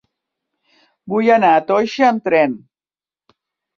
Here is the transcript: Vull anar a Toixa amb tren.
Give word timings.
Vull 1.13 1.29
anar 1.35 1.51
a 1.57 1.61
Toixa 1.73 2.09
amb 2.11 2.25
tren. 2.31 2.57